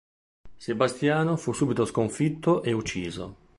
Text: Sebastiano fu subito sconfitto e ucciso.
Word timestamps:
Sebastiano 0.57 1.37
fu 1.37 1.51
subito 1.53 1.85
sconfitto 1.85 2.63
e 2.63 2.71
ucciso. 2.71 3.35